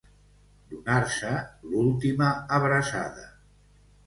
[0.71, 1.33] Donar-se
[1.75, 3.29] l'última abraçada.